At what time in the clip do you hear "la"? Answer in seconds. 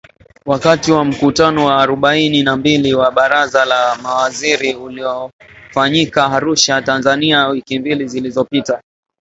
3.65-3.95